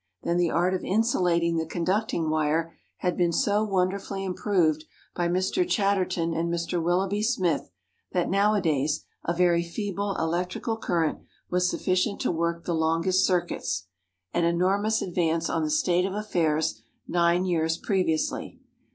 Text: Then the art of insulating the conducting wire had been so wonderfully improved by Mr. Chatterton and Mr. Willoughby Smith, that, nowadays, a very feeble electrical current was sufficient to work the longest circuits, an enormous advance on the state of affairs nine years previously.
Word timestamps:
Then 0.23 0.37
the 0.37 0.49
art 0.49 0.73
of 0.73 0.83
insulating 0.83 1.57
the 1.57 1.65
conducting 1.67 2.31
wire 2.31 2.75
had 2.97 3.15
been 3.15 3.31
so 3.31 3.63
wonderfully 3.63 4.23
improved 4.25 4.85
by 5.13 5.27
Mr. 5.27 5.63
Chatterton 5.69 6.33
and 6.33 6.51
Mr. 6.51 6.81
Willoughby 6.81 7.21
Smith, 7.21 7.69
that, 8.11 8.27
nowadays, 8.27 9.05
a 9.25 9.31
very 9.35 9.61
feeble 9.61 10.15
electrical 10.15 10.75
current 10.75 11.19
was 11.51 11.69
sufficient 11.69 12.19
to 12.21 12.31
work 12.31 12.65
the 12.65 12.73
longest 12.73 13.27
circuits, 13.27 13.85
an 14.33 14.43
enormous 14.43 15.03
advance 15.03 15.51
on 15.51 15.61
the 15.61 15.69
state 15.69 16.07
of 16.07 16.15
affairs 16.15 16.81
nine 17.07 17.45
years 17.45 17.77
previously. 17.77 18.59